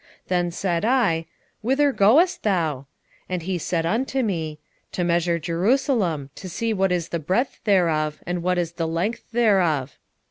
2:2 0.25 0.27
Then 0.29 0.49
said 0.49 0.83
I, 0.83 1.25
Whither 1.61 1.91
goest 1.91 2.41
thou? 2.41 2.87
And 3.29 3.43
he 3.43 3.59
said 3.59 3.85
unto 3.85 4.23
me, 4.23 4.57
To 4.93 5.03
measure 5.03 5.37
Jerusalem, 5.37 6.31
to 6.33 6.49
see 6.49 6.73
what 6.73 6.91
is 6.91 7.09
the 7.09 7.19
breadth 7.19 7.59
thereof, 7.65 8.19
and 8.25 8.41
what 8.41 8.57
is 8.57 8.71
the 8.71 8.87
length 8.87 9.25
thereof. 9.31 9.99